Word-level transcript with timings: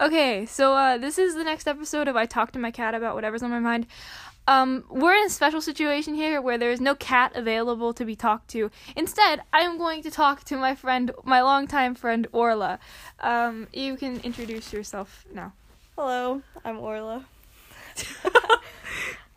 Okay, 0.00 0.46
so 0.46 0.74
uh, 0.74 0.96
this 0.96 1.18
is 1.18 1.34
the 1.34 1.42
next 1.42 1.66
episode 1.66 2.06
of 2.06 2.14
I 2.14 2.24
Talk 2.24 2.52
to 2.52 2.58
My 2.60 2.70
Cat 2.70 2.94
About 2.94 3.16
Whatever's 3.16 3.42
on 3.42 3.50
My 3.50 3.58
Mind. 3.58 3.84
Um, 4.46 4.84
we're 4.88 5.14
in 5.14 5.26
a 5.26 5.28
special 5.28 5.60
situation 5.60 6.14
here 6.14 6.40
where 6.40 6.56
there 6.56 6.70
is 6.70 6.80
no 6.80 6.94
cat 6.94 7.32
available 7.34 7.92
to 7.94 8.04
be 8.04 8.14
talked 8.14 8.46
to. 8.50 8.70
Instead, 8.94 9.40
I 9.52 9.62
am 9.62 9.76
going 9.76 10.04
to 10.04 10.10
talk 10.10 10.44
to 10.44 10.56
my 10.56 10.76
friend, 10.76 11.10
my 11.24 11.42
longtime 11.42 11.96
friend 11.96 12.28
Orla. 12.30 12.78
Um, 13.18 13.66
you 13.72 13.96
can 13.96 14.20
introduce 14.20 14.72
yourself 14.72 15.26
now. 15.34 15.52
Hello, 15.96 16.42
I'm 16.64 16.78
Orla. 16.78 17.26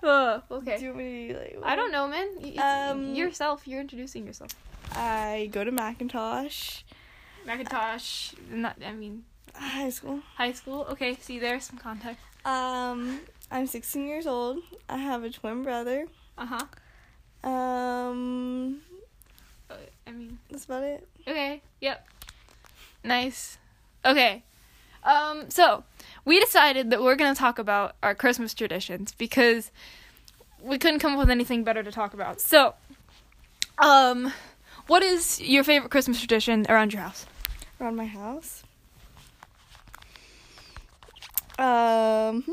Uh, 0.04 0.42
okay. 0.52 0.78
Do 0.78 0.84
you 0.84 0.90
want 0.92 0.98
me 1.04 1.28
to, 1.30 1.40
like, 1.40 1.58
I 1.64 1.76
don't 1.76 1.92
know, 1.92 2.08
man. 2.08 2.28
It's 2.40 2.60
Um, 2.62 3.16
yourself. 3.16 3.68
You're 3.68 3.82
introducing 3.82 4.28
yourself. 4.28 4.52
I 4.96 5.50
go 5.52 5.64
to 5.64 5.72
Macintosh 5.72 6.84
Macintosh. 7.48 8.34
Not. 8.52 8.78
I 8.86 8.94
mean, 8.94 9.24
High 9.56 9.90
School. 9.90 10.20
high 10.36 10.52
school. 10.54 10.88
Okay. 10.92 11.16
See, 11.16 11.40
there's 11.40 11.64
some 11.66 11.78
context. 11.78 12.22
Um, 12.46 13.20
I'm 13.52 13.68
16 13.68 14.08
years 14.08 14.26
old. 14.28 14.60
I 14.90 14.98
have 14.98 15.24
a 15.24 15.30
twin 15.30 15.64
brother. 15.64 16.08
Uh 16.38 16.46
huh. 16.46 17.50
Um, 17.50 18.82
I 20.08 20.12
mean. 20.12 20.40
that's 20.50 20.66
about 20.66 20.84
it. 20.84 21.08
Okay. 21.28 21.62
Yep. 21.82 22.08
Nice. 23.04 23.58
Okay. 24.06 24.44
Um. 25.04 25.50
So 25.50 25.84
we 26.26 26.40
decided 26.40 26.90
that 26.92 27.02
we're 27.02 27.16
gonna 27.16 27.36
talk 27.36 27.60
about 27.60 27.96
our 28.04 28.14
Christmas 28.16 28.54
traditions 28.54 29.14
because 29.18 29.72
we 30.62 30.78
couldn't 30.78 31.00
come 31.00 31.14
up 31.14 31.20
with 31.20 31.30
anything 31.32 31.64
better 31.64 31.82
to 31.84 31.92
talk 31.92 32.14
about. 32.14 32.40
So, 32.40 32.76
um, 33.80 34.32
what 34.88 35.02
is 35.02 35.42
your 35.42 35.64
favorite 35.64 35.90
Christmas 35.90 36.20
tradition 36.20 36.66
around 36.70 36.94
your 36.94 37.02
house? 37.02 37.26
Around 37.80 37.96
my 37.96 38.06
house. 38.06 38.64
Um, 41.62 42.44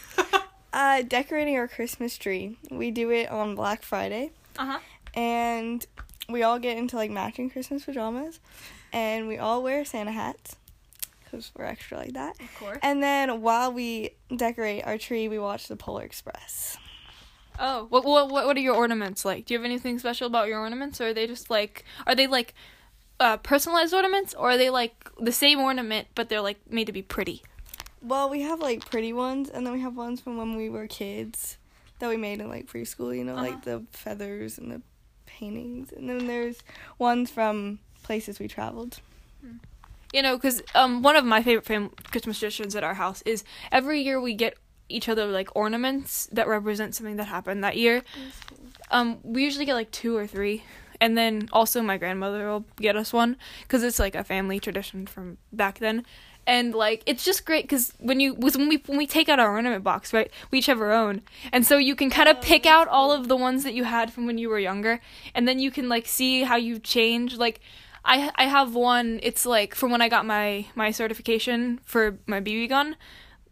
uh, 0.72 1.02
decorating 1.02 1.56
our 1.56 1.68
Christmas 1.68 2.18
tree. 2.18 2.58
We 2.70 2.90
do 2.90 3.10
it 3.10 3.30
on 3.30 3.54
Black 3.54 3.82
Friday. 3.82 4.32
Uh 4.58 4.66
huh. 4.66 4.78
and 5.14 5.86
we 6.28 6.42
all 6.42 6.58
get 6.58 6.76
into 6.76 6.96
like 6.96 7.10
matching 7.10 7.48
Christmas 7.50 7.84
pajamas, 7.84 8.38
and 8.92 9.28
we 9.28 9.38
all 9.38 9.62
wear 9.62 9.84
Santa 9.84 10.12
hats 10.12 10.56
because 11.24 11.50
we're 11.56 11.64
extra 11.64 11.98
like 11.98 12.12
that. 12.12 12.38
Of 12.40 12.54
course. 12.58 12.78
And 12.82 13.02
then 13.02 13.40
while 13.40 13.72
we 13.72 14.10
decorate 14.34 14.84
our 14.86 14.98
tree, 14.98 15.28
we 15.28 15.38
watch 15.38 15.68
the 15.68 15.76
Polar 15.76 16.02
Express. 16.02 16.76
Oh, 17.58 17.86
what 17.90 18.04
what 18.04 18.28
what 18.30 18.46
what 18.46 18.56
are 18.56 18.60
your 18.60 18.74
ornaments 18.74 19.24
like? 19.24 19.46
Do 19.46 19.54
you 19.54 19.58
have 19.60 19.64
anything 19.64 19.98
special 19.98 20.26
about 20.26 20.48
your 20.48 20.58
ornaments, 20.58 21.00
or 21.00 21.08
are 21.08 21.14
they 21.14 21.26
just 21.26 21.48
like 21.48 21.84
are 22.06 22.14
they 22.14 22.26
like 22.26 22.54
uh, 23.20 23.36
personalized 23.38 23.94
ornaments, 23.94 24.34
or 24.34 24.50
are 24.50 24.58
they 24.58 24.68
like 24.70 25.08
the 25.18 25.32
same 25.32 25.60
ornament 25.60 26.08
but 26.14 26.28
they're 26.28 26.40
like 26.40 26.58
made 26.70 26.86
to 26.86 26.92
be 26.92 27.02
pretty? 27.02 27.42
Well, 28.02 28.28
we 28.28 28.42
have 28.42 28.60
like 28.60 28.84
pretty 28.88 29.12
ones, 29.12 29.48
and 29.48 29.64
then 29.66 29.72
we 29.72 29.80
have 29.80 29.96
ones 29.96 30.20
from 30.20 30.36
when 30.36 30.56
we 30.56 30.68
were 30.68 30.86
kids 30.86 31.56
that 32.00 32.08
we 32.08 32.16
made 32.16 32.40
in 32.40 32.48
like 32.48 32.66
preschool. 32.66 33.16
You 33.16 33.24
know, 33.24 33.34
Uh-huh. 33.34 33.42
like 33.42 33.62
the 33.64 33.84
feathers 33.92 34.58
and 34.58 34.70
the 34.72 34.82
paintings, 35.26 35.92
and 35.92 36.08
then 36.08 36.26
there's 36.26 36.58
ones 36.98 37.30
from 37.30 37.78
places 38.02 38.38
we 38.38 38.48
traveled. 38.48 39.00
You 40.12 40.20
know, 40.22 40.36
because 40.36 40.62
um 40.74 41.02
one 41.02 41.16
of 41.16 41.24
my 41.24 41.42
favorite 41.42 41.64
fam- 41.64 41.90
Christmas 42.10 42.38
traditions 42.38 42.76
at 42.76 42.84
our 42.84 42.94
house 42.94 43.22
is 43.24 43.44
every 43.70 44.02
year 44.02 44.20
we 44.20 44.34
get 44.34 44.58
each 44.90 45.08
other 45.08 45.26
like 45.26 45.48
ornaments 45.56 46.28
that 46.32 46.46
represent 46.46 46.94
something 46.94 47.16
that 47.16 47.24
happened 47.28 47.64
that 47.64 47.76
year. 47.78 48.02
Um, 48.90 49.20
we 49.22 49.42
usually 49.42 49.64
get 49.64 49.72
like 49.74 49.90
two 49.90 50.14
or 50.14 50.26
three, 50.26 50.64
and 51.00 51.16
then 51.16 51.48
also 51.50 51.80
my 51.80 51.96
grandmother 51.96 52.46
will 52.46 52.66
get 52.76 52.94
us 52.94 53.10
one 53.10 53.38
because 53.62 53.82
it's 53.82 53.98
like 53.98 54.14
a 54.14 54.22
family 54.22 54.60
tradition 54.60 55.06
from 55.06 55.38
back 55.50 55.78
then. 55.78 56.04
And 56.46 56.74
like 56.74 57.02
it's 57.06 57.24
just 57.24 57.46
great 57.46 57.64
because 57.64 57.92
when 57.98 58.18
you 58.18 58.34
was 58.34 58.56
when 58.56 58.68
we 58.68 58.82
when 58.86 58.98
we 58.98 59.06
take 59.06 59.28
out 59.28 59.38
our 59.38 59.50
ornament 59.50 59.84
box, 59.84 60.12
right? 60.12 60.30
We 60.50 60.58
each 60.58 60.66
have 60.66 60.80
our 60.80 60.92
own, 60.92 61.22
and 61.52 61.64
so 61.64 61.78
you 61.78 61.94
can 61.94 62.10
kind 62.10 62.28
of 62.28 62.40
pick 62.40 62.66
out 62.66 62.88
all 62.88 63.12
of 63.12 63.28
the 63.28 63.36
ones 63.36 63.62
that 63.62 63.74
you 63.74 63.84
had 63.84 64.12
from 64.12 64.26
when 64.26 64.38
you 64.38 64.48
were 64.48 64.58
younger, 64.58 65.00
and 65.34 65.46
then 65.46 65.60
you 65.60 65.70
can 65.70 65.88
like 65.88 66.06
see 66.06 66.42
how 66.42 66.56
you 66.56 66.80
changed. 66.80 67.38
Like 67.38 67.60
I 68.04 68.32
I 68.34 68.46
have 68.46 68.74
one. 68.74 69.20
It's 69.22 69.46
like 69.46 69.74
from 69.74 69.92
when 69.92 70.02
I 70.02 70.08
got 70.08 70.26
my 70.26 70.66
my 70.74 70.90
certification 70.90 71.78
for 71.84 72.18
my 72.26 72.40
BB 72.40 72.68
gun 72.68 72.96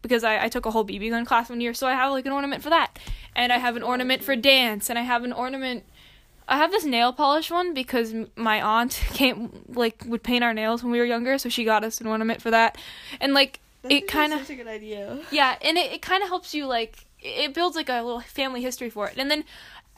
because 0.01 0.23
I, 0.23 0.45
I 0.45 0.49
took 0.49 0.65
a 0.65 0.71
whole 0.71 0.85
BB 0.85 1.11
gun 1.11 1.25
class 1.25 1.49
one 1.49 1.61
year, 1.61 1.73
so 1.73 1.87
I 1.87 1.93
have 1.93 2.11
like 2.11 2.25
an 2.25 2.31
ornament 2.31 2.63
for 2.63 2.69
that, 2.69 2.99
and 3.35 3.53
I 3.53 3.57
have 3.57 3.75
an 3.75 3.83
ornament 3.83 4.23
for 4.23 4.35
dance, 4.35 4.89
and 4.89 4.97
I 4.97 5.03
have 5.03 5.23
an 5.23 5.33
ornament. 5.33 5.85
I 6.47 6.57
have 6.57 6.71
this 6.71 6.83
nail 6.83 7.13
polish 7.13 7.49
one 7.49 7.73
because 7.73 8.13
my 8.35 8.61
aunt 8.61 8.91
came 9.13 9.63
like 9.69 10.03
would 10.05 10.23
paint 10.23 10.43
our 10.43 10.53
nails 10.53 10.83
when 10.83 10.91
we 10.91 10.99
were 10.99 11.05
younger, 11.05 11.37
so 11.37 11.49
she 11.49 11.63
got 11.63 11.83
us 11.83 12.01
an 12.01 12.07
ornament 12.07 12.41
for 12.41 12.51
that, 12.51 12.77
and 13.19 13.33
like 13.33 13.59
it 13.89 14.07
kind 14.07 14.33
of 14.33 14.39
such 14.41 14.51
a 14.51 14.55
good 14.55 14.67
idea. 14.67 15.19
yeah, 15.31 15.57
and 15.61 15.77
it, 15.77 15.91
it 15.91 16.01
kind 16.01 16.23
of 16.23 16.29
helps 16.29 16.53
you 16.53 16.65
like 16.65 17.05
it 17.19 17.53
builds 17.53 17.75
like 17.75 17.89
a 17.89 18.01
little 18.01 18.19
family 18.21 18.61
history 18.61 18.89
for 18.89 19.07
it, 19.07 19.17
and 19.17 19.29
then 19.29 19.43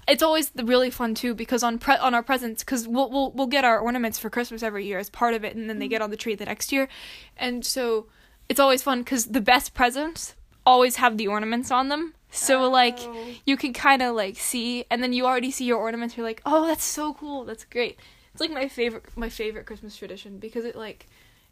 it's 0.08 0.24
always 0.24 0.50
the 0.50 0.66
really 0.66 0.90
fun 0.90 1.16
too 1.16 1.34
because 1.34 1.64
on 1.64 1.80
pre- 1.80 1.98
on 1.98 2.14
our 2.14 2.24
presents 2.24 2.64
because 2.64 2.88
we'll 2.88 3.10
we'll 3.10 3.32
we'll 3.32 3.48
get 3.48 3.64
our 3.64 3.80
ornaments 3.80 4.20
for 4.20 4.30
Christmas 4.30 4.64
every 4.64 4.86
year 4.86 5.00
as 5.00 5.10
part 5.10 5.34
of 5.34 5.44
it, 5.44 5.56
and 5.56 5.70
then 5.70 5.80
they 5.80 5.86
mm-hmm. 5.86 5.92
get 5.92 6.02
on 6.02 6.10
the 6.10 6.18
tree 6.18 6.36
the 6.36 6.46
next 6.46 6.72
year, 6.72 6.88
and 7.38 7.66
so 7.66 8.08
it's 8.50 8.60
always 8.60 8.84
fun 8.84 9.00
because 9.00 9.28
the 9.28 9.42
best 9.42 9.74
presents 9.74 10.36
always 10.66 10.98
have 10.98 11.18
the 11.18 11.28
ornaments 11.28 11.72
on 11.72 11.90
them. 11.90 12.14
So 12.34 12.70
like 12.70 12.98
Oh. 13.00 13.28
you 13.46 13.56
can 13.58 13.74
kind 13.74 14.02
of 14.02 14.16
like 14.16 14.38
see, 14.38 14.86
and 14.90 15.02
then 15.04 15.14
you 15.14 15.26
already 15.26 15.52
see 15.52 15.66
your 15.66 15.78
ornaments. 15.78 16.18
You're 16.18 16.26
like, 16.26 16.42
oh, 16.46 16.66
that's 16.68 16.84
so 16.84 17.14
cool. 17.14 17.46
That's 17.46 17.64
great. 17.64 17.98
It's 18.34 18.42
like 18.42 18.52
my 18.52 18.68
favorite 18.68 19.06
my 19.16 19.30
favorite 19.30 19.66
Christmas 19.68 19.96
tradition 19.96 20.40
because 20.40 20.66
it 20.66 20.76
like 20.76 21.08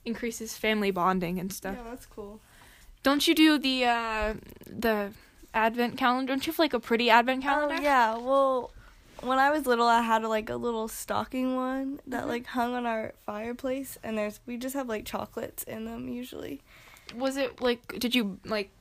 increases 0.05 0.57
family 0.57 0.89
bonding 0.91 1.39
and 1.39 1.53
stuff. 1.53 1.75
Yeah, 1.77 1.89
that's 1.91 2.07
cool. 2.07 2.39
Don't 3.03 3.27
you 3.27 3.35
do 3.35 3.57
the 3.59 3.85
uh 3.85 4.33
the 4.65 5.11
advent 5.53 5.97
calendar? 5.97 6.31
Don't 6.33 6.45
you 6.47 6.51
have 6.51 6.59
like 6.59 6.73
a 6.73 6.79
pretty 6.79 7.09
advent 7.09 7.43
calendar? 7.43 7.75
Oh 7.77 7.81
yeah, 7.81 8.17
well, 8.17 8.71
when 9.21 9.37
I 9.37 9.51
was 9.51 9.67
little, 9.67 9.85
I 9.87 10.01
had 10.01 10.23
like 10.23 10.49
a 10.49 10.55
little 10.55 10.87
stocking 10.87 11.55
one 11.55 11.99
that 12.07 12.23
Mhm. 12.23 12.27
like 12.27 12.45
hung 12.47 12.73
on 12.73 12.85
our 12.87 13.13
fireplace, 13.25 13.99
and 14.03 14.17
there's 14.17 14.39
we 14.47 14.57
just 14.57 14.73
have 14.73 14.89
like 14.89 15.05
chocolates 15.05 15.61
in 15.63 15.85
them 15.85 16.07
usually. 16.09 16.61
Was 17.15 17.37
it 17.37 17.61
like 17.61 17.87
did 17.99 18.15
you 18.15 18.39
like 18.45 18.71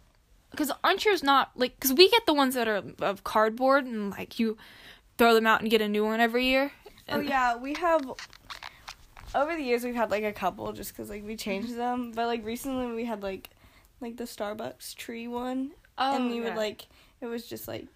cuz 0.56 0.71
aren't 0.83 1.22
not 1.22 1.50
like 1.56 1.78
cuz 1.81 1.93
we 1.93 2.09
get 2.11 2.27
the 2.27 2.34
ones 2.34 2.55
that 2.55 2.69
are 2.69 2.83
of 3.00 3.25
cardboard 3.25 3.84
and 3.87 4.11
like 4.11 4.38
you 4.38 4.56
throw 5.19 5.34
them 5.34 5.47
out 5.47 5.61
and 5.61 5.71
get 5.71 5.81
a 5.81 5.88
new 5.88 6.05
one 6.05 6.21
every 6.21 6.47
year? 6.47 6.72
Oh 7.09 7.21
yeah, 7.21 7.56
we 7.56 7.75
have. 7.75 8.11
Over 9.34 9.55
the 9.55 9.62
years, 9.62 9.84
we've 9.84 9.94
had 9.94 10.11
like 10.11 10.25
a 10.25 10.33
couple 10.33 10.72
just 10.72 10.93
because 10.93 11.09
like 11.09 11.25
we 11.25 11.37
changed 11.37 11.77
them, 11.77 12.12
but 12.12 12.27
like 12.27 12.44
recently 12.44 12.93
we 12.93 13.05
had 13.05 13.22
like, 13.22 13.50
like 14.00 14.16
the 14.16 14.25
Starbucks 14.25 14.94
tree 14.97 15.28
one, 15.28 15.71
Oh, 15.99 16.16
and 16.16 16.34
you 16.34 16.43
yeah. 16.43 16.49
would 16.49 16.56
like, 16.56 16.87
it 17.21 17.27
was 17.27 17.47
just 17.47 17.69
like, 17.69 17.87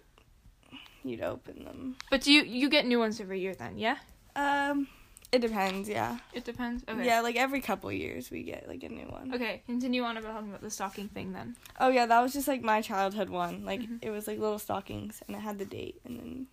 you'd 1.03 1.23
open 1.23 1.65
them. 1.65 1.97
But 2.11 2.21
do 2.21 2.33
you 2.33 2.43
you 2.45 2.69
get 2.69 2.87
new 2.87 2.99
ones 3.01 3.21
every 3.21 3.41
year 3.41 3.55
then, 3.55 3.79
yeah? 3.79 3.97
Um, 4.37 4.87
it 5.35 5.41
depends, 5.41 5.89
yeah. 5.89 6.19
It 6.33 6.45
depends. 6.45 6.85
Okay. 6.89 7.05
Yeah, 7.05 7.21
like 7.21 7.37
every 7.37 7.61
couple 7.61 7.91
years 7.93 8.31
we 8.31 8.43
get 8.43 8.69
like 8.69 8.83
a 8.83 8.89
new 8.89 9.07
one. 9.07 9.35
Okay, 9.35 9.63
continue 9.67 10.03
on 10.03 10.17
about 10.17 10.33
talking 10.35 10.49
about 10.51 10.63
the 10.63 10.71
stocking 10.71 11.09
thing 11.09 11.33
then. 11.33 11.57
Oh 11.81 11.89
yeah, 11.89 12.07
that 12.07 12.21
was 12.21 12.33
just 12.33 12.49
like 12.49 12.63
my 12.63 12.81
childhood 12.81 13.29
one. 13.31 13.65
Like 13.65 13.81
Mhm. 13.81 13.99
it 14.03 14.11
was 14.11 14.27
like 14.27 14.39
little 14.39 14.59
stockings, 14.59 15.23
and 15.27 15.37
it 15.37 15.41
had 15.41 15.59
the 15.59 15.65
date, 15.65 16.01
and 16.05 16.19
then 16.19 16.47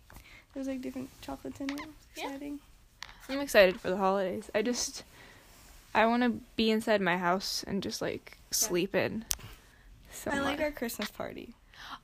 there 0.53 0.59
was 0.62 0.68
like 0.68 0.81
different 0.81 1.09
chocolates 1.22 1.59
in 1.62 1.70
it. 1.70 1.80
It 1.80 1.86
was 1.88 1.96
Yeah. 2.16 2.25
exciting. 2.25 2.59
I'm 3.30 3.40
excited 3.40 3.80
for 3.80 3.90
the 3.90 3.97
holidays. 3.97 4.50
I 4.56 4.62
just 4.62 5.03
I 5.94 6.06
want 6.06 6.24
to 6.24 6.40
be 6.56 6.72
inside 6.72 7.02
my 7.02 7.18
house 7.18 7.64
and 7.68 7.84
just 7.84 8.02
like 8.02 8.38
sleep 8.52 8.96
in. 8.96 9.25
I 10.28 10.40
like 10.40 10.59
our 10.62 10.72
Christmas 10.72 11.09
party. 11.12 11.53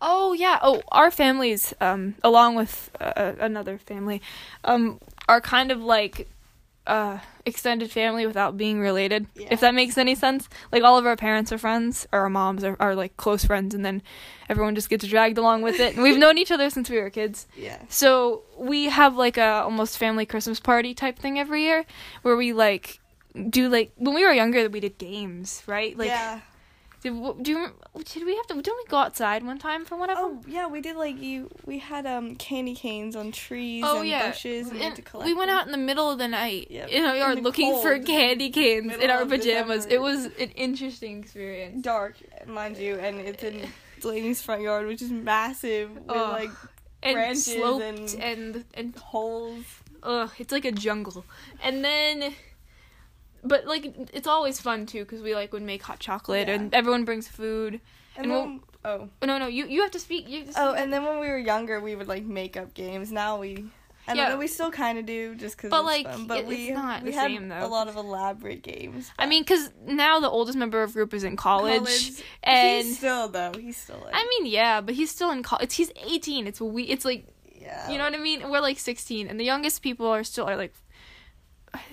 Oh 0.02 0.34
yeah. 0.34 0.60
Oh, 0.62 0.82
our 0.92 1.12
families, 1.12 1.74
um, 1.82 2.16
along 2.24 2.56
with 2.56 2.90
uh, 3.00 3.34
another 3.40 3.78
family, 3.78 4.22
um, 4.64 5.00
are 5.30 5.42
kind 5.42 5.72
of 5.72 5.80
like 5.82 6.28
uh 6.88 7.20
extended 7.48 7.90
family 7.90 8.28
without 8.28 8.58
being 8.58 8.80
related. 8.80 9.26
Yeah. 9.36 9.48
If 9.52 9.62
that 9.62 9.74
makes 9.74 9.98
any 9.98 10.16
sense. 10.16 10.50
Like 10.72 10.84
all 10.84 10.98
of 10.98 11.06
our 11.06 11.16
parents 11.16 11.52
are 11.52 11.58
friends, 11.58 12.06
or 12.12 12.22
our 12.22 12.30
moms 12.30 12.64
are, 12.64 12.76
are 12.80 12.94
like 12.94 13.16
close 13.18 13.46
friends, 13.46 13.74
and 13.74 13.86
then 13.86 14.04
everyone 14.50 14.76
just 14.76 14.90
gets 14.90 15.08
dragged 15.08 15.38
along 15.38 15.62
with 15.62 15.80
it. 15.80 15.94
And 15.96 16.04
we've 16.04 16.18
known 16.26 16.38
each 16.38 16.52
other 16.52 16.70
since 16.70 16.90
we 16.90 16.98
were 16.98 17.10
kids. 17.10 17.48
Yeah. 17.58 17.82
So 17.90 18.44
we 18.58 18.86
have 18.86 19.16
like 19.16 19.38
a 19.38 19.64
almost 19.64 19.98
family 19.98 20.26
Christmas 20.26 20.60
party 20.60 20.94
type 20.94 21.18
thing 21.18 21.40
every 21.40 21.64
year, 21.64 21.86
where 22.22 22.36
we 22.36 22.54
like 22.54 23.00
do 23.50 23.70
like 23.70 23.92
when 23.96 24.14
we 24.14 24.26
were 24.26 24.34
younger 24.34 24.70
we 24.70 24.80
did 24.80 24.98
games, 24.98 25.64
right? 25.68 25.98
Like 25.98 26.10
yeah. 26.10 26.42
Did, 27.02 27.14
do 27.44 27.52
you 27.52 27.72
did 28.04 28.26
we 28.26 28.36
have 28.36 28.48
to 28.48 28.54
didn't 28.56 28.78
we 28.78 28.86
go 28.90 28.98
outside 28.98 29.44
one 29.46 29.60
time 29.60 29.86
for 29.86 29.96
one 29.96 30.10
of? 30.10 30.18
Oh 30.20 30.42
yeah, 30.48 30.68
we 30.68 30.82
did 30.82 30.96
like 30.96 31.22
you. 31.22 31.50
We 31.66 31.78
had 31.80 32.06
um 32.06 32.36
candy 32.36 32.74
canes 32.76 33.16
on 33.16 33.32
trees 33.32 33.84
Oh, 33.86 34.00
and 34.00 34.10
yeah. 34.10 34.30
bushes, 34.30 34.68
and 34.68 34.78
we 34.78 34.80
had 34.84 34.88
And 34.88 34.96
to 34.98 35.02
collect. 35.04 35.26
we 35.28 35.34
went 35.34 35.52
out 35.52 35.66
in 35.66 35.72
the 35.72 35.78
middle 35.78 36.10
of 36.12 36.18
the 36.18 36.28
night 36.28 36.68
Yep. 36.72 36.90
in 36.90 37.06
our 37.06 37.16
yard 37.16 37.44
looking 37.44 37.80
for 37.82 38.00
candy 38.00 38.50
canes 38.50 38.94
in 38.96 39.10
our 39.10 39.26
pajamas. 39.26 39.86
December. 39.86 39.96
It 39.96 40.02
was 40.02 40.26
an 40.26 40.50
interesting 40.56 41.20
experience. 41.20 41.82
dark, 41.84 42.16
mind 42.48 42.78
you, 42.78 42.96
and 42.96 43.20
it's 43.20 43.44
in 43.44 43.68
Delaney's 44.02 44.42
front 44.42 44.62
yard, 44.62 44.88
which 44.88 45.02
is 45.02 45.12
massive 45.12 45.92
with 45.96 46.10
Ugh. 46.10 46.32
like 46.32 46.50
And 47.04 47.14
branches 47.16 47.46
sloped 47.46 47.84
and- 47.84 48.16
and 48.22 48.66
and 48.74 48.96
holes. 48.96 49.64
ugh, 50.04 50.32
it's 50.40 50.52
like 50.52 50.66
a 50.66 50.72
jungle. 50.72 51.26
And 51.64 51.84
then 51.86 52.34
but 53.44 53.66
like 53.66 53.94
it's 54.14 54.28
always 54.28 54.60
fun 54.60 54.86
too 54.86 55.04
because 55.04 55.22
we 55.22 55.36
like 55.36 55.54
would 55.54 55.64
make 55.64 55.82
hot 55.84 56.00
chocolate 56.00 56.48
Yeah. 56.48 56.56
and 56.56 56.74
everyone 56.74 57.06
brings 57.06 57.28
food. 57.28 57.80
And 58.16 58.32
And 58.32 58.32
then, 58.32 58.60
oh, 58.84 59.10
no, 59.24 59.38
no, 59.38 59.48
you 59.48 59.68
you 59.68 59.82
have 59.82 59.92
to 59.92 60.00
speak. 60.00 60.28
You 60.28 60.46
have 60.46 60.54
to 60.56 60.62
oh, 60.62 60.72
speak. 60.72 60.82
and 60.84 60.92
then 60.94 61.04
when 61.06 61.20
we 61.20 61.28
were 61.28 61.38
younger, 61.38 61.80
we 61.80 61.96
would 61.96 62.08
like 62.08 62.24
make 62.24 62.58
up 62.58 62.74
games. 62.74 63.12
Now 63.12 63.38
we, 63.40 63.66
I 64.08 64.14
don't 64.14 64.18
Yeah. 64.18 64.30
know, 64.30 64.38
we 64.38 64.48
still 64.48 64.72
kind 64.72 64.98
of 64.98 65.06
do 65.06 65.36
just 65.36 65.56
because. 65.56 65.70
But, 65.70 65.84
like, 65.86 66.06
fun. 66.08 66.26
but 66.26 66.40
it- 66.40 66.48
we 66.48 66.56
we 66.56 66.72
the 66.72 66.80
had 66.80 67.04
same, 67.14 67.50
though. 67.50 67.64
a 67.64 67.68
lot 67.68 67.88
of 67.88 67.96
elaborate 67.96 68.64
games. 68.64 69.12
I 69.20 69.28
mean, 69.28 69.44
because 69.44 69.70
now 69.86 70.20
the 70.20 70.30
oldest 70.30 70.58
member 70.58 70.82
of 70.82 70.94
group 70.94 71.14
is 71.14 71.24
in 71.24 71.36
college, 71.36 71.78
college- 71.84 72.24
and 72.42 72.88
he's 72.88 72.98
still 72.98 73.28
though 73.28 73.52
he's 73.60 73.78
still 73.78 74.00
like, 74.04 74.16
I 74.16 74.26
mean, 74.32 74.48
yeah, 74.52 74.82
but 74.82 74.96
he's 74.96 75.12
still 75.12 75.30
in 75.30 75.44
college. 75.44 75.76
He's 75.76 75.92
eighteen. 75.98 76.48
It's 76.48 76.60
we. 76.60 76.84
It's 76.84 77.06
like 77.06 77.28
yeah, 77.62 77.88
you 77.92 77.98
know 78.00 78.06
what 78.06 78.16
I 78.16 78.18
mean. 78.18 78.50
We're 78.50 78.62
like 78.62 78.80
sixteen, 78.80 79.28
and 79.28 79.40
the 79.40 79.46
youngest 79.46 79.82
people 79.84 80.08
are 80.08 80.24
still 80.24 80.46
are 80.46 80.58
like. 80.58 80.74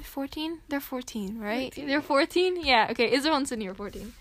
14 0.03 0.61
they're 0.69 0.81
14 0.81 1.39
right 1.39 1.75
14. 1.75 1.87
they're 1.89 2.03
14 2.03 2.61
yeah 2.65 2.89
okay 2.91 3.11
israel 3.13 3.37
and 3.37 3.49
sydney 3.49 3.67
are 3.69 3.75
14 3.75 4.13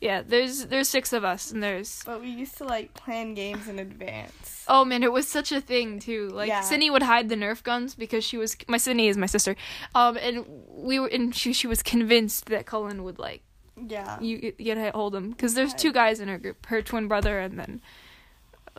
yeah 0.00 0.22
there's 0.26 0.66
there's 0.66 0.88
six 0.88 1.12
of 1.12 1.24
us 1.24 1.50
and 1.52 1.62
there's 1.62 2.02
But 2.04 2.20
we 2.20 2.28
used 2.28 2.56
to 2.58 2.64
like 2.64 2.92
plan 2.94 3.34
games 3.34 3.68
in 3.68 3.78
advance. 3.78 4.64
Oh 4.68 4.84
man, 4.84 5.02
it 5.02 5.12
was 5.12 5.26
such 5.28 5.50
a 5.52 5.60
thing 5.60 5.98
too. 5.98 6.28
Like 6.28 6.48
Yeah. 6.48 6.60
Sydney 6.60 6.88
would 6.90 7.02
hide 7.02 7.28
the 7.28 7.34
Nerf 7.36 7.62
guns 7.64 7.94
because 7.96 8.24
she 8.24 8.36
was 8.36 8.56
my 8.68 8.78
Sydney 8.78 9.08
is 9.08 9.16
my 9.16 9.26
sister. 9.26 9.54
Um, 9.94 10.16
and 10.16 10.44
we 10.68 10.98
were 11.00 11.06
and 11.08 11.34
she 11.34 11.52
she 11.52 11.66
was 11.68 11.82
convinced 11.82 12.46
that 12.46 12.64
Cullen 12.66 13.02
would 13.04 13.18
like 13.18 13.42
Yeah, 13.76 14.18
you 14.20 14.38
get 14.38 14.58
gotta 14.76 14.90
hold 14.92 15.14
him 15.14 15.30
because 15.30 15.54
there's 15.54 15.74
two 15.74 15.92
guys 15.92 16.18
in 16.20 16.28
her 16.28 16.38
group, 16.38 16.66
her 16.66 16.82
twin 16.82 17.06
brother 17.08 17.38
and 17.40 17.58
then 17.58 17.80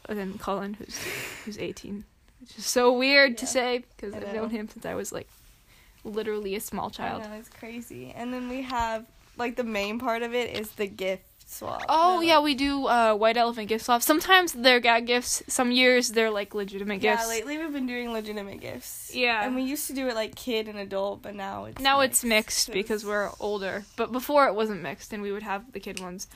and 0.09 0.17
then 0.19 0.37
Cullen 0.37 0.73
who's 0.75 0.97
who's 1.45 1.57
18, 1.57 2.03
which 2.41 2.57
is 2.57 2.65
so 2.65 2.91
weird 2.91 3.37
to 3.39 3.47
say 3.47 3.83
because 3.95 4.13
I've 4.13 4.23
know. 4.27 4.33
known 4.43 4.49
him 4.49 4.67
since 4.69 4.85
I 4.85 4.93
was 4.95 5.11
like 5.11 5.27
literally 6.03 6.55
a 6.55 6.59
small 6.59 6.87
I 6.87 6.89
child. 6.89 7.23
know 7.23 7.33
it's 7.37 7.49
crazy. 7.49 8.11
And 8.15 8.33
then 8.33 8.49
we 8.49 8.61
have 8.63 9.05
like 9.37 9.55
the 9.55 9.63
main 9.63 9.99
part 9.99 10.21
of 10.21 10.33
it 10.33 10.55
is 10.59 10.71
the 10.71 10.87
gift 10.87 11.23
swap. 11.47 11.83
Oh 11.89 12.19
The- 12.19 12.25
yeah, 12.27 12.39
we 12.39 12.55
do 12.55 12.87
uh, 12.87 13.13
white 13.15 13.37
elephant 13.37 13.67
gift 13.67 13.85
swaps. 13.85 14.05
Sometimes 14.05 14.53
they're 14.53 14.79
gag 14.79 15.05
gifts. 15.07 15.43
Some 15.47 15.71
years 15.71 16.09
they're 16.09 16.31
like 16.31 16.53
legitimate 16.55 17.01
Yeah, 17.01 17.15
gifts. 17.15 17.23
Yeah, 17.29 17.29
lately 17.35 17.57
we've 17.57 17.71
been 17.73 17.87
doing 17.87 18.11
legitimate 18.11 18.59
gifts. 18.59 19.11
Yeah. 19.13 19.45
And 19.45 19.55
we 19.55 19.61
used 19.63 19.87
to 19.87 19.93
do 19.93 20.07
it 20.07 20.15
like 20.15 20.35
kid 20.35 20.67
and 20.67 20.77
adult, 20.79 21.21
but 21.21 21.35
now 21.35 21.65
it's 21.65 21.81
now 21.81 21.99
it's 22.01 22.23
mixed 22.23 22.67
'cause- 22.67 22.73
because 22.73 23.05
we're 23.05 23.29
older. 23.39 23.85
But 23.95 24.11
before 24.11 24.47
it 24.47 24.55
wasn't 24.55 24.81
mixed, 24.81 25.13
and 25.13 25.21
we 25.23 25.31
would 25.31 25.43
have 25.43 25.71
the 25.73 25.79
kid 25.79 25.99
ones. 25.99 26.27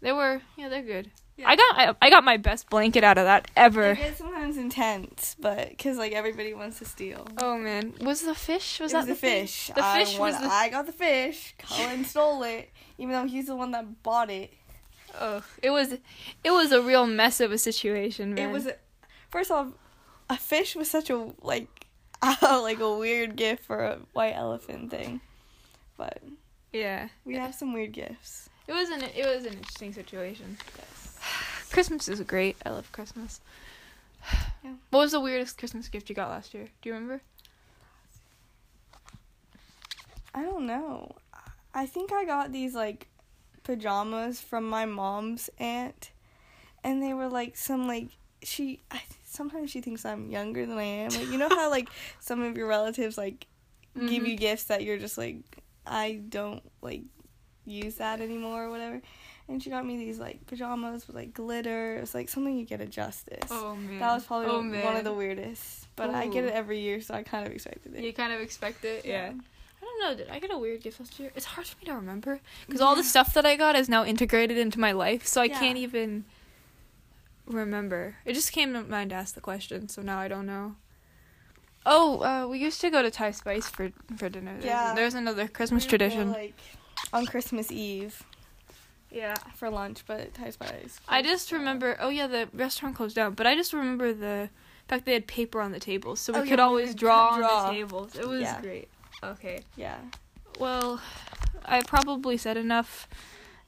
They 0.00 0.12
were 0.12 0.42
yeah, 0.56 0.68
they're 0.68 0.82
good. 0.82 1.10
Yeah. 1.36 1.50
I 1.50 1.56
got 1.56 1.78
I, 1.78 1.94
I 2.06 2.10
got 2.10 2.24
my 2.24 2.38
best 2.38 2.70
blanket 2.70 3.04
out 3.04 3.18
of 3.18 3.24
that 3.26 3.50
ever. 3.56 3.90
It 3.92 3.98
gets 3.98 4.18
sometimes 4.18 4.56
intense, 4.56 5.36
but 5.38 5.68
because 5.68 5.98
like 5.98 6.12
everybody 6.12 6.54
wants 6.54 6.78
to 6.78 6.86
steal. 6.86 7.26
Oh 7.38 7.58
man, 7.58 7.92
was 8.00 8.22
the 8.22 8.34
fish? 8.34 8.80
Was 8.80 8.92
it 8.92 8.94
that 8.94 8.98
was 9.00 9.06
the 9.08 9.12
the 9.12 9.18
fish. 9.20 9.70
The 9.74 9.84
I 9.84 10.04
fish 10.04 10.18
won- 10.18 10.32
was 10.32 10.40
the- 10.40 10.48
I 10.48 10.70
got 10.70 10.86
the 10.86 10.92
fish. 10.92 11.54
Colin 11.58 12.04
stole 12.06 12.42
it, 12.42 12.70
even 12.96 13.12
though 13.12 13.26
he's 13.26 13.46
the 13.46 13.56
one 13.56 13.70
that 13.72 14.02
bought 14.02 14.30
it. 14.30 14.52
Oh, 15.20 15.42
it 15.62 15.70
was 15.70 15.92
it 15.92 16.50
was 16.50 16.72
a 16.72 16.80
real 16.80 17.06
mess 17.06 17.40
of 17.40 17.52
a 17.52 17.58
situation, 17.58 18.34
man. 18.34 18.48
It 18.48 18.52
was 18.52 18.66
a, 18.66 18.76
first 19.28 19.50
off, 19.50 19.68
a 20.30 20.36
fish 20.38 20.74
was 20.74 20.90
such 20.90 21.10
a 21.10 21.32
like 21.42 21.86
like 22.42 22.80
a 22.80 22.96
weird 22.96 23.36
gift 23.36 23.64
for 23.64 23.84
a 23.84 23.98
white 24.14 24.34
elephant 24.34 24.90
thing, 24.90 25.20
but 25.98 26.22
yeah. 26.72 27.08
we 27.24 27.36
have 27.36 27.54
some 27.54 27.72
weird 27.72 27.92
gifts. 27.92 28.48
It 28.66 28.72
was 28.72 28.88
an 28.88 29.02
it 29.02 29.26
was 29.26 29.44
an 29.44 29.54
interesting 29.54 29.92
situation. 29.92 30.56
Yes. 30.76 30.95
Christmas 31.76 32.08
is 32.08 32.22
great. 32.22 32.56
I 32.64 32.70
love 32.70 32.90
Christmas. 32.90 33.40
Yeah. 34.64 34.72
What 34.90 35.00
was 35.00 35.12
the 35.12 35.20
weirdest 35.20 35.58
Christmas 35.58 35.88
gift 35.88 36.08
you 36.08 36.14
got 36.16 36.30
last 36.30 36.54
year? 36.54 36.68
Do 36.80 36.88
you 36.88 36.94
remember? 36.94 37.20
I 40.34 40.42
don't 40.42 40.66
know. 40.66 41.14
I 41.74 41.84
think 41.86 42.12
I 42.12 42.24
got 42.24 42.50
these 42.50 42.74
like 42.74 43.08
pajamas 43.62 44.40
from 44.40 44.68
my 44.68 44.86
mom's 44.86 45.50
aunt, 45.58 46.10
and 46.82 47.02
they 47.02 47.12
were 47.12 47.28
like 47.28 47.56
some 47.56 47.86
like 47.86 48.08
she. 48.42 48.80
I, 48.90 49.02
sometimes 49.24 49.70
she 49.70 49.80
thinks 49.82 50.04
I'm 50.06 50.30
younger 50.30 50.64
than 50.66 50.78
I 50.78 50.82
am. 50.82 51.10
Like 51.10 51.28
you 51.28 51.38
know 51.38 51.48
how 51.50 51.70
like 51.70 51.88
some 52.20 52.42
of 52.42 52.56
your 52.56 52.66
relatives 52.68 53.16
like 53.18 53.46
give 53.94 54.22
Mhm. 54.24 54.28
you 54.30 54.36
gifts 54.36 54.64
that 54.64 54.82
you're 54.82 54.98
just 54.98 55.16
like 55.18 55.36
I 55.86 56.20
don't 56.28 56.62
like 56.82 57.02
use 57.66 57.96
that 57.96 58.20
anymore 58.20 58.64
or 58.64 58.70
whatever. 58.70 59.00
And 59.48 59.62
she 59.62 59.70
got 59.70 59.86
me 59.86 59.96
these 59.96 60.18
like 60.18 60.44
pajamas 60.46 61.06
with 61.06 61.14
like 61.14 61.32
glitter. 61.32 61.96
It 61.96 62.00
was 62.00 62.14
like 62.14 62.28
something 62.28 62.58
you 62.58 62.64
get 62.64 62.80
at 62.80 62.90
Justice. 62.90 63.48
Oh 63.50 63.76
man. 63.76 64.00
That 64.00 64.14
was 64.14 64.24
probably 64.24 64.48
oh, 64.48 64.56
one 64.56 64.72
man. 64.72 64.96
of 64.96 65.04
the 65.04 65.12
weirdest. 65.12 65.86
But 65.94 66.10
I 66.10 66.26
get 66.26 66.44
it 66.44 66.52
every 66.52 66.80
year, 66.80 67.00
so 67.00 67.14
I 67.14 67.22
kind 67.22 67.46
of 67.46 67.52
expected 67.52 67.94
it. 67.94 68.02
You 68.02 68.12
kind 68.12 68.32
of 68.32 68.40
expect 68.40 68.84
it, 68.84 69.04
yeah. 69.04 69.28
Yeah. 69.28 69.32
I 69.80 69.84
don't 69.84 70.00
know. 70.00 70.16
Did 70.24 70.30
I 70.30 70.40
get 70.40 70.50
a 70.52 70.58
weird 70.58 70.82
gift 70.82 70.98
last 70.98 71.18
year? 71.20 71.30
It's 71.36 71.46
hard 71.46 71.66
for 71.66 71.78
me 71.78 71.84
to 71.84 71.94
remember 71.94 72.40
because 72.66 72.80
all 72.80 72.96
the 72.96 73.04
stuff 73.04 73.34
that 73.34 73.46
I 73.46 73.56
got 73.56 73.76
is 73.76 73.88
now 73.88 74.04
integrated 74.04 74.58
into 74.58 74.80
my 74.80 74.92
life, 74.92 75.26
so 75.26 75.40
I 75.40 75.44
Yeah. 75.44 75.60
can't 75.60 75.78
even 75.78 76.24
remember. 77.46 78.16
It 78.24 78.34
just 78.34 78.50
came 78.52 78.72
to 78.72 78.82
mind 78.82 79.10
to 79.10 79.16
ask 79.16 79.34
the 79.34 79.40
question, 79.40 79.88
so 79.88 80.02
now 80.02 80.18
I 80.18 80.26
don't 80.28 80.46
know. 80.46 80.74
Oh, 81.84 82.20
uh, 82.22 82.48
we 82.48 82.58
used 82.58 82.80
to 82.80 82.90
go 82.90 83.00
to 83.00 83.12
Thai 83.12 83.30
Spice 83.30 83.68
for 83.68 83.92
for 84.16 84.28
dinner. 84.28 84.54
There's, 84.54 84.64
Yeah. 84.64 84.92
there's 84.94 85.14
another 85.14 85.46
Christmas 85.46 85.84
would 85.84 85.90
go, 85.92 85.98
tradition. 85.98 86.32
like 86.32 86.54
on 87.12 87.26
Christmas 87.26 87.70
Eve 87.70 88.24
yeah. 89.10 89.34
for 89.54 89.70
lunch, 89.70 90.02
but 90.06 90.34
Thai 90.34 90.50
Spice. 90.50 91.00
I 91.08 91.22
just 91.22 91.52
remember. 91.52 91.96
Oh 92.00 92.08
yeah, 92.08 92.26
the 92.26 92.48
restaurant 92.52 92.96
closed 92.96 93.16
down, 93.16 93.34
but 93.34 93.46
I 93.46 93.54
just 93.54 93.72
remember 93.72 94.12
the 94.12 94.48
fact 94.88 95.04
they 95.04 95.14
had 95.14 95.26
paper 95.26 95.60
on 95.60 95.72
the 95.72 95.80
tables, 95.80 96.20
so 96.20 96.32
we 96.32 96.38
Oh, 96.38 96.42
yeah, 96.42 96.48
could 96.50 96.58
we 96.58 96.62
always 96.62 96.88
could 96.90 96.98
draw, 96.98 97.28
on 97.30 97.38
draw. 97.40 97.66
the 97.68 97.72
tables. 97.74 98.14
It 98.16 98.26
was 98.28 98.42
Yeah. 98.42 98.60
great. 98.60 98.88
Okay. 99.22 99.60
Yeah. 99.76 99.98
Well, 100.60 101.00
I 101.64 101.82
probably 101.82 102.36
said 102.36 102.56
enough 102.56 103.08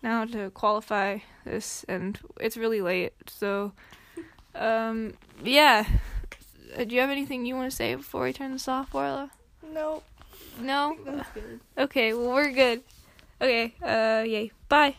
now 0.02 0.24
to 0.26 0.50
qualify 0.50 1.18
this, 1.44 1.84
and 1.88 2.18
it's 2.40 2.56
really 2.56 2.80
late. 2.80 3.12
So, 3.26 3.72
um, 4.54 5.14
yeah. 5.42 5.84
Uh, 6.78 6.84
Do 6.84 6.94
you 6.94 7.00
have 7.00 7.10
anything 7.10 7.46
you 7.46 7.56
want 7.56 7.70
to 7.70 7.76
say 7.76 7.94
before 7.94 8.22
we 8.24 8.32
turn 8.32 8.52
this 8.52 8.68
off, 8.68 8.94
Orla? 8.94 9.30
Nope. 9.72 10.04
No. 10.60 10.96
That's 11.04 11.28
good. 11.30 11.60
Okay. 11.76 12.12
Well, 12.14 12.28
we're 12.32 12.52
good. 12.52 12.82
Okay. 13.40 13.74
Uh, 13.82 14.22
yay. 14.24 14.52
Bye. 14.68 14.96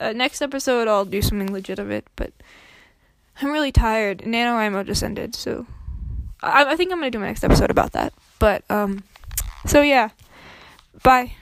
Uh, 0.00 0.12
next 0.12 0.42
episode, 0.42 0.88
I'll 0.88 1.04
do 1.04 1.22
something 1.22 1.52
legitimate, 1.52 2.06
but 2.16 2.32
I'm 3.40 3.50
really 3.50 3.72
tired. 3.72 4.18
NaNoWriMo 4.18 4.86
just 4.86 5.02
ended, 5.02 5.34
so 5.34 5.66
I, 6.42 6.72
I 6.72 6.76
think 6.76 6.92
I'm 6.92 6.98
gonna 6.98 7.10
do 7.10 7.18
my 7.18 7.26
next 7.26 7.44
episode 7.44 7.70
about 7.70 7.92
that. 7.92 8.12
But 8.38 8.64
um, 8.70 9.04
so 9.66 9.82
yeah. 9.82 10.10
Bye. 11.02 11.32